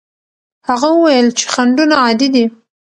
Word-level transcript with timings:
هغه 0.69 0.87
وویل 0.93 1.27
چې 1.37 1.45
خنډونه 1.53 1.95
عادي 2.03 2.27
دي. 2.35 2.45